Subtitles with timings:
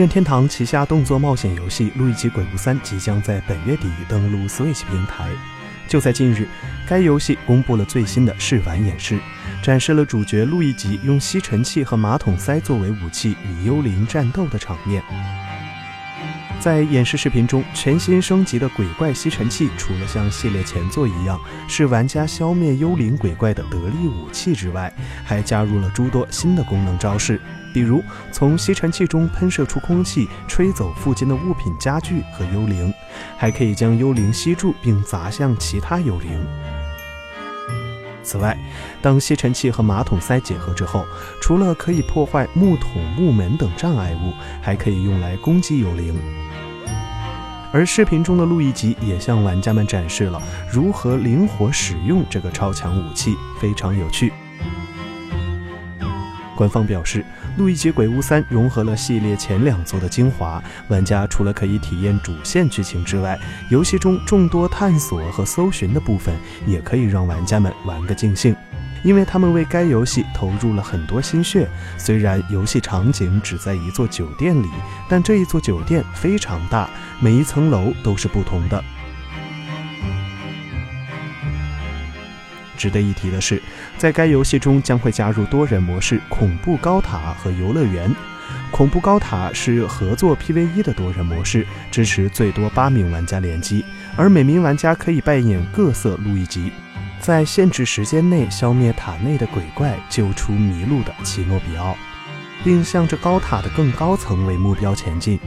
[0.00, 5.28] 任天堂旗下动作冒险游戏《路易吉鬼屋三》即将在本月底登陆 Switch 平台。
[5.86, 6.48] 就在近日，
[6.88, 9.18] 该游戏公布了最新的试玩演示，
[9.62, 15.02] 展示了主角路易吉用吸尘器和马桶塞作为武器与幽灵战斗的场面。
[16.60, 24.92] 在演示视频中，全新升级的鬼怪吸尘器，除了像系列前作一样是玩家消灭幽灵鬼怪的得力武器之外，
[25.24, 27.40] 还加入了诸多新的功能招式，
[27.72, 32.92] 比如从吸尘器中喷射出空气，吹走附近的物品、家具和幽灵，
[33.38, 36.46] 还可以将幽灵吸住并砸向其他幽灵。
[38.22, 38.56] 此外，
[39.00, 41.06] 当吸尘器和马桶塞结合之后，
[41.40, 46.14] 除了可以破坏木桶、木门等障碍物，还可以用来攻击幽灵。
[47.72, 54.32] 而视频中的路易吉也向玩家们展示了如何灵活使用这个超强武器，非常有趣。
[56.56, 57.24] 官方表示，
[57.58, 63.38] 《路易吉鬼屋三》融合了系列前两作的精华，玩家除了可以体验主线剧情之外，
[63.70, 66.34] 游戏中众多探索和搜寻的部分
[66.66, 68.54] 也可以让玩家们玩个尽兴。
[69.02, 74.68] 因为他们为该游戏投入了很多心血，虽然游戏场景只在一座酒店里，
[75.08, 76.88] 但这一座酒店非常大，
[77.20, 78.82] 每一层楼都是不同的。
[82.76, 83.62] 值得一提的是，
[83.98, 88.10] 在该游戏中将会加入多人模式、恐怖高塔和游乐园。
[88.70, 93.84] 恐怖高塔是合作 PVE 的多人模式，支持最多八名玩家联机，
[94.16, 96.72] 而每名玩家可以扮演各色路易吉。
[97.20, 101.94] 在限制时间内消灭塔内的鬼怪，救出迷路的奇诺比奥，
[102.64, 105.38] 并向着高塔的更高层为目标前进。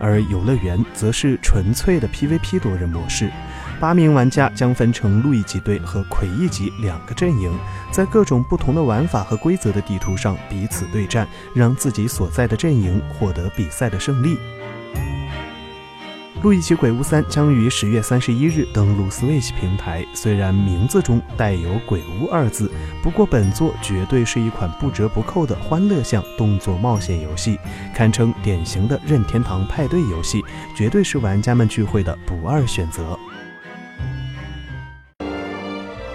[0.00, 3.30] 而游乐园则是纯粹的 PVP 多人模式，
[3.78, 7.52] 八名玩家将分成路易吉队和魁异级两个阵营，
[7.90, 14.36] 在各种不同的玩法和规则的地图上彼此对战，让自己所在的阵营获得比赛的胜利。
[16.40, 20.06] 《路易奇鬼屋三》将于十月三十一日登陆 Switch 平台。
[20.14, 22.70] 虽然名字中带有“鬼屋”二字，
[23.02, 27.58] 不过本作绝对是一款不折不扣的欢乐向动作冒险游戏，
[27.92, 30.40] 堪称典型的任天堂派对游戏，
[30.76, 33.18] 绝对是玩家们聚会的不二选择。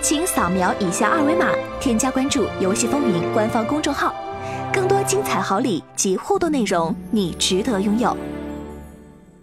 [0.00, 1.48] 请扫描以下二维码，
[1.80, 4.14] 添加关注“游戏风云”官方公众号，
[4.72, 8.16] 更多精彩好礼及互动内容，你值得拥有。